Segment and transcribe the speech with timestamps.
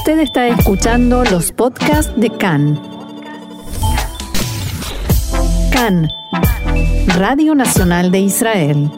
[0.00, 2.80] Usted está escuchando los podcasts de CAN.
[5.70, 6.08] CAN,
[7.18, 8.90] Radio Nacional de Israel.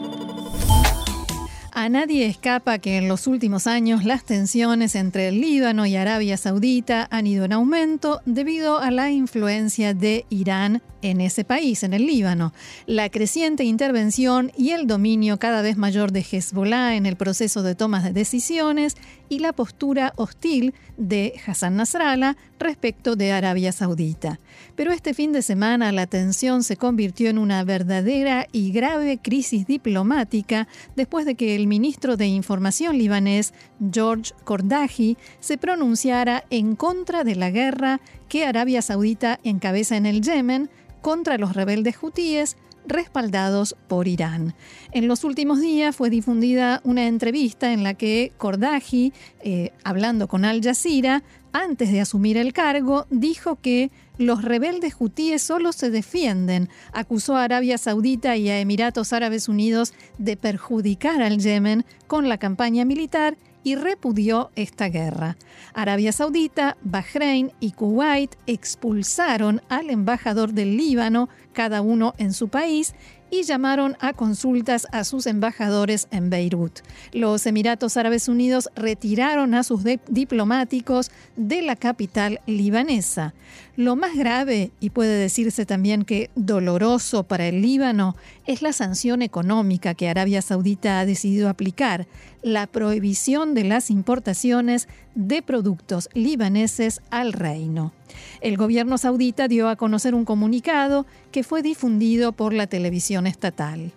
[1.75, 6.37] A nadie escapa que en los últimos años las tensiones entre el Líbano y Arabia
[6.37, 11.93] Saudita han ido en aumento debido a la influencia de Irán en ese país, en
[11.93, 12.53] el Líbano.
[12.85, 17.75] La creciente intervención y el dominio cada vez mayor de Hezbollah en el proceso de
[17.75, 18.95] tomas de decisiones
[19.33, 24.39] y la postura hostil de Hassan Nasrallah respecto de Arabia Saudita.
[24.75, 29.65] Pero este fin de semana la tensión se convirtió en una verdadera y grave crisis
[29.65, 33.55] diplomática después de que el ministro de Información libanés,
[33.91, 40.21] George Kordahi, se pronunciara en contra de la guerra que Arabia Saudita encabeza en el
[40.21, 40.69] Yemen
[41.01, 42.55] contra los rebeldes hutíes
[42.87, 44.55] respaldados por Irán.
[44.91, 50.45] En los últimos días fue difundida una entrevista en la que Kordaji, eh, hablando con
[50.45, 56.69] Al Jazeera, antes de asumir el cargo, dijo que los rebeldes hutíes solo se defienden.
[56.93, 62.37] Acusó a Arabia Saudita y a Emiratos Árabes Unidos de perjudicar al Yemen con la
[62.37, 65.37] campaña militar y repudió esta guerra.
[65.73, 72.93] Arabia Saudita, Bahrein y Kuwait expulsaron al embajador del Líbano, cada uno en su país,
[73.33, 76.81] y llamaron a consultas a sus embajadores en Beirut.
[77.13, 83.33] Los Emiratos Árabes Unidos retiraron a sus diplomáticos de la capital libanesa.
[83.75, 89.23] Lo más grave, y puede decirse también que doloroso para el Líbano, es la sanción
[89.23, 92.05] económica que Arabia Saudita ha decidido aplicar,
[92.43, 97.93] la prohibición de las importaciones de productos libaneses al reino.
[98.41, 103.91] El gobierno saudita dio a conocer un comunicado que fue difundido por la televisión estatal.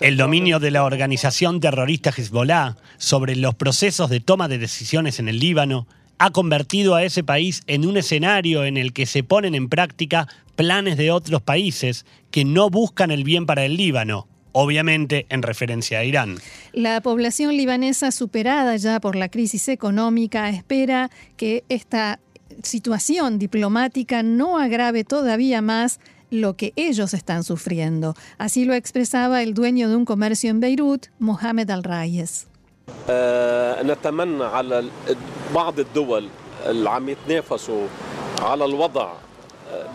[0.00, 5.28] El dominio de la organización terrorista Hezbollah sobre los procesos de toma de decisiones en
[5.28, 5.86] el Líbano
[6.18, 10.28] ha convertido a ese país en un escenario en el que se ponen en práctica
[10.54, 14.28] planes de otros países que no buscan el bien para el Líbano,
[14.58, 16.38] obviamente en referencia a Irán.
[16.72, 22.20] La población libanesa superada ya por la crisis económica espera que esta
[22.62, 26.00] situación diplomática no agrave todavía más
[26.30, 28.14] lo que ellos están sufriendo.
[28.38, 32.48] Así lo expresaba el dueño de un comercio en Beirut, Mohamed Al-Rayes.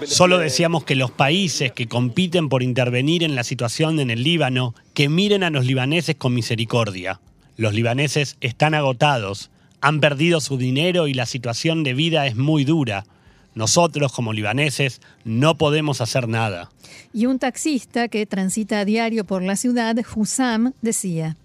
[0.05, 4.73] Solo deseamos que los países que compiten por intervenir en la situación en el Líbano,
[4.93, 7.19] que miren a los libaneses con misericordia.
[7.57, 12.65] Los libaneses están agotados, han perdido su dinero y la situación de vida es muy
[12.65, 13.05] dura.
[13.53, 16.69] Nosotros, como libaneses, no podemos hacer nada.
[17.13, 21.35] Y un taxista que transita a diario por la ciudad, Hussam, decía.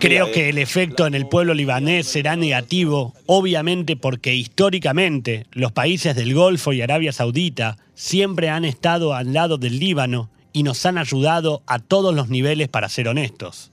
[0.00, 6.14] Creo que el efecto en el pueblo libanés será negativo, obviamente porque históricamente los países
[6.16, 10.98] del Golfo y Arabia Saudita siempre han estado al lado del Líbano y nos han
[10.98, 13.70] ayudado a todos los niveles para ser honestos.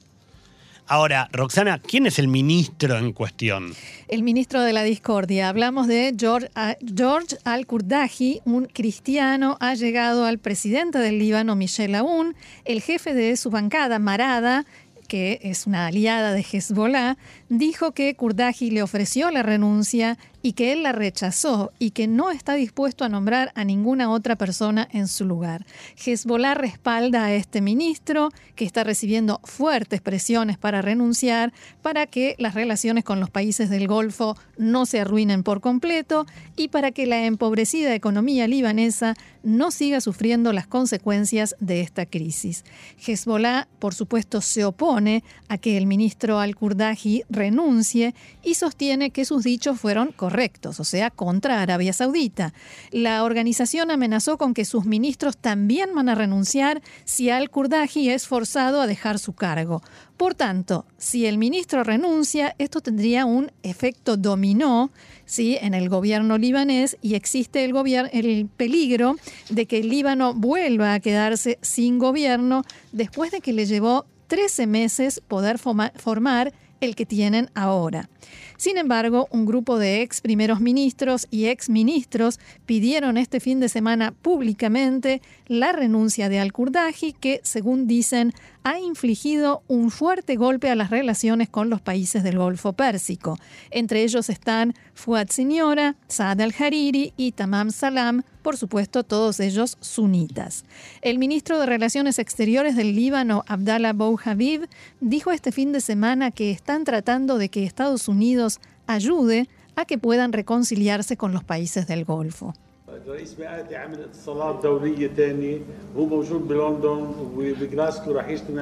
[0.86, 3.74] Ahora, Roxana, ¿quién es el ministro en cuestión?
[4.10, 5.48] El ministro de la discordia.
[5.48, 6.50] Hablamos de George,
[6.96, 13.38] George al-Kurdaji, un cristiano, ha llegado al presidente del Líbano, Michel Aoun, el jefe de
[13.38, 14.66] su bancada, Marada,
[15.14, 20.74] que es una aliada de Hezbollah, dijo que Kurdaji le ofreció la renuncia y que
[20.74, 25.08] él la rechazó y que no está dispuesto a nombrar a ninguna otra persona en
[25.08, 25.66] su lugar.
[26.06, 32.54] Hezbollah respalda a este ministro que está recibiendo fuertes presiones para renunciar para que las
[32.54, 36.26] relaciones con los países del Golfo no se arruinen por completo
[36.58, 42.66] y para que la empobrecida economía libanesa no siga sufriendo las consecuencias de esta crisis.
[43.06, 49.44] Hezbollah, por supuesto, se opone a que el ministro al-Kurdaji renuncie y sostiene que sus
[49.44, 50.33] dichos fueron correctos,
[50.80, 52.54] o sea, contra Arabia Saudita.
[52.92, 58.82] La organización amenazó con que sus ministros también van a renunciar si al-Kurdaji es forzado
[58.82, 59.82] a dejar su cargo.
[60.18, 64.92] Por tanto, si el ministro renuncia, esto tendría un efecto dominó
[65.26, 65.58] ¿sí?
[65.62, 67.76] en el gobierno libanés y existe el,
[68.12, 69.16] el peligro
[69.50, 74.68] de que el Líbano vuelva a quedarse sin gobierno después de que le llevó 13
[74.68, 76.54] meses poder formar
[76.84, 78.10] el que tienen ahora.
[78.58, 83.68] Sin embargo, un grupo de ex primeros ministros y ex ministros pidieron este fin de
[83.68, 88.34] semana públicamente la renuncia de Al-Kurdaji, que, según dicen,
[88.64, 93.38] ha infligido un fuerte golpe a las relaciones con los países del Golfo Pérsico.
[93.72, 100.64] Entre ellos están Fuad Signora, Saad al-Hariri y Tamam Salam, por supuesto todos ellos sunitas.
[101.02, 104.68] El ministro de Relaciones Exteriores del Líbano, Abdallah Bou Habib,
[105.02, 110.00] dijo este fin de semana que están tratando de que Estados Unidos ayude a que
[110.00, 112.56] puedan reconciliarse con los países del Golfo.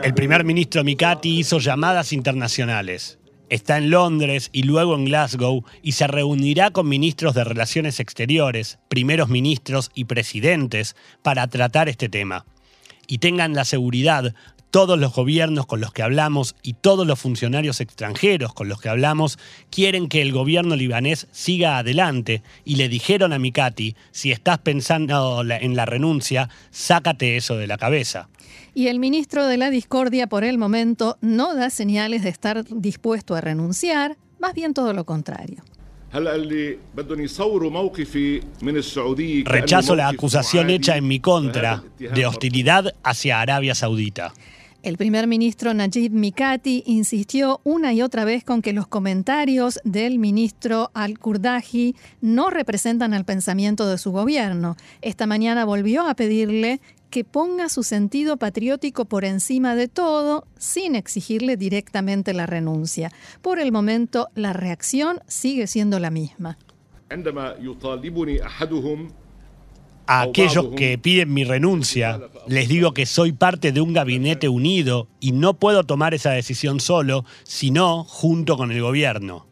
[0.03, 3.17] El primer ministro Mikati hizo llamadas internacionales.
[3.47, 8.77] Está en Londres y luego en Glasgow y se reunirá con ministros de Relaciones Exteriores,
[8.89, 12.45] primeros ministros y presidentes para tratar este tema.
[13.07, 14.33] Y tengan la seguridad
[14.71, 18.89] todos los gobiernos con los que hablamos y todos los funcionarios extranjeros con los que
[18.89, 19.37] hablamos
[19.69, 25.43] quieren que el gobierno libanés siga adelante y le dijeron a Mikati, si estás pensando
[25.43, 28.29] en la renuncia, sácate eso de la cabeza.
[28.73, 33.35] Y el ministro de la Discordia por el momento no da señales de estar dispuesto
[33.35, 35.63] a renunciar, más bien todo lo contrario.
[39.45, 44.33] Rechazo la acusación hecha en mi contra de hostilidad hacia Arabia Saudita.
[44.83, 50.17] El primer ministro Najib Mikati insistió una y otra vez con que los comentarios del
[50.17, 54.77] ministro Al-Kurdaji no representan el pensamiento de su gobierno.
[55.01, 56.81] Esta mañana volvió a pedirle
[57.11, 63.11] que ponga su sentido patriótico por encima de todo sin exigirle directamente la renuncia.
[63.43, 66.57] Por el momento, la reacción sigue siendo la misma
[70.11, 75.07] a aquellos que piden mi renuncia, les digo que soy parte de un gabinete unido
[75.21, 79.47] y no puedo tomar esa decisión solo, sino junto con el gobierno.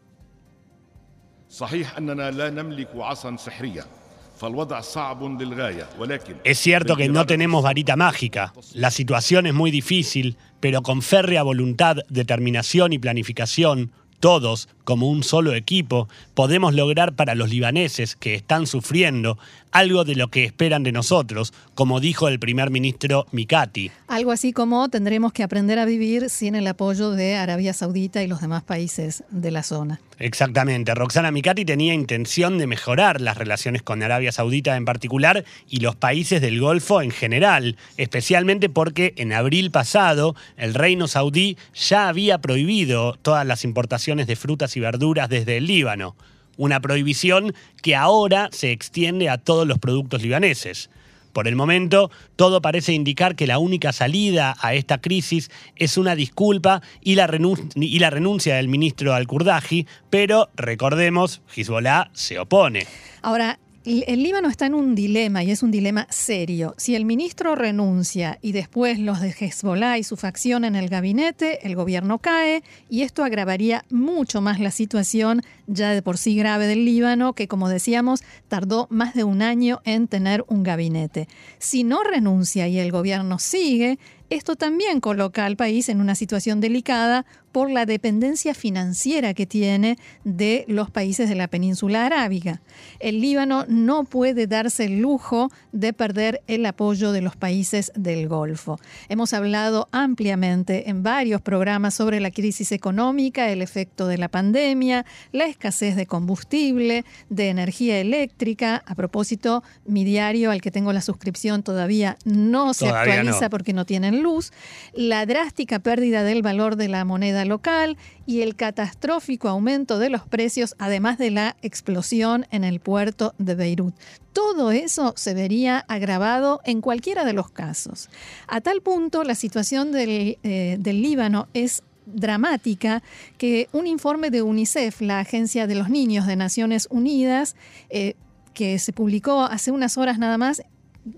[6.44, 11.42] Es cierto que no tenemos varita mágica, la situación es muy difícil, pero con férrea
[11.42, 18.34] voluntad, determinación y planificación, todos, como un solo equipo, podemos lograr para los libaneses que
[18.34, 19.38] están sufriendo
[19.72, 23.90] algo de lo que esperan de nosotros, como dijo el primer ministro Mikati.
[24.06, 28.26] Algo así como tendremos que aprender a vivir sin el apoyo de Arabia Saudita y
[28.26, 30.00] los demás países de la zona.
[30.20, 30.94] Exactamente.
[30.94, 35.96] Roxana Mikati tenía intención de mejorar las relaciones con Arabia Saudita en particular y los
[35.96, 42.36] países del Golfo en general, especialmente porque en abril pasado el reino saudí ya había
[42.36, 46.14] prohibido todas las importaciones de frutas y verduras desde el Líbano
[46.56, 50.90] una prohibición que ahora se extiende a todos los productos libaneses.
[51.32, 56.14] Por el momento, todo parece indicar que la única salida a esta crisis es una
[56.14, 62.86] disculpa y la, renuncia del ministro al-Kurdaji, pero recordemos, Hezbollah se opone.
[63.22, 66.74] Ahora, el Líbano está en un dilema y es un dilema serio.
[66.76, 71.66] Si el ministro renuncia y después los de Hezbollah y su facción en el gabinete,
[71.66, 76.66] el gobierno cae y esto agravaría mucho más la situación ya de por sí grave
[76.66, 81.26] del Líbano, que como decíamos tardó más de un año en tener un gabinete.
[81.58, 83.98] Si no renuncia y el gobierno sigue,
[84.28, 89.98] esto también coloca al país en una situación delicada por la dependencia financiera que tiene
[90.24, 92.60] de los países de la península arábiga.
[92.98, 98.28] El Líbano no puede darse el lujo de perder el apoyo de los países del
[98.28, 98.78] Golfo.
[99.08, 105.04] Hemos hablado ampliamente en varios programas sobre la crisis económica, el efecto de la pandemia,
[105.32, 108.82] la escasez de combustible, de energía eléctrica.
[108.86, 113.84] A propósito, mi diario al que tengo la suscripción todavía no se actualiza porque no
[113.84, 114.52] tienen luz,
[114.94, 120.22] la drástica pérdida del valor de la moneda local y el catastrófico aumento de los
[120.22, 123.94] precios, además de la explosión en el puerto de Beirut.
[124.32, 128.08] Todo eso se vería agravado en cualquiera de los casos.
[128.46, 133.02] A tal punto, la situación del, eh, Líbano es dramática
[133.38, 137.56] que un informe de UNICEF, la Agencia de los Niños de Naciones Unidas,
[137.88, 138.14] eh,
[138.54, 140.62] que se publicó hace unas horas nada más,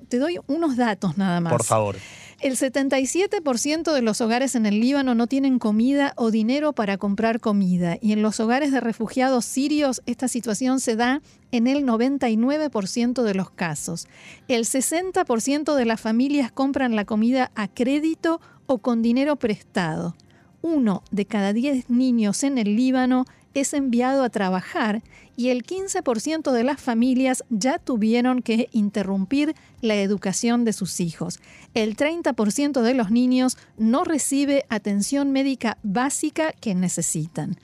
[0.09, 1.53] te doy unos datos nada más.
[1.53, 1.97] Por favor.
[2.43, 7.39] El 77% de los hogares en el Líbano no tienen comida o dinero para comprar
[7.39, 11.23] comida y en los hogares de refugiados sirios esta situación se da
[11.53, 14.09] en el 99% de los casos.
[14.49, 20.17] El 60% de las familias compran la comida a crédito o con dinero prestado.
[20.63, 25.03] Uno de cada diez niños en el Líbano es enviado a trabajar
[25.37, 31.41] y el 15% de las familias ya tuvieron que interrumpir la educación de sus hijos.
[31.75, 37.57] El 30% de los niños no recibe atención médica básica que necesitan.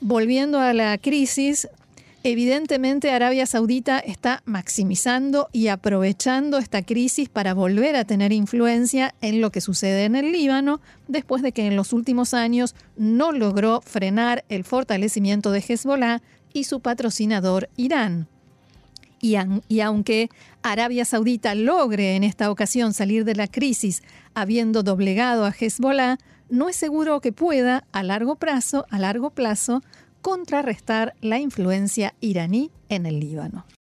[0.00, 1.68] Volviendo a la crisis,
[2.26, 9.42] Evidentemente Arabia Saudita está maximizando y aprovechando esta crisis para volver a tener influencia en
[9.42, 13.82] lo que sucede en el Líbano, después de que en los últimos años no logró
[13.82, 16.22] frenar el fortalecimiento de Hezbollah
[16.54, 18.26] y su patrocinador Irán.
[19.20, 19.36] Y,
[19.80, 20.30] aunque
[20.62, 24.02] Arabia Saudita logre en esta ocasión salir de la crisis
[24.32, 26.16] habiendo doblegado a Hezbollah,
[26.48, 29.82] no es seguro que pueda a largo plazo, a largo plazo
[30.24, 33.66] contrarrestar la influencia iraní en el Líbano.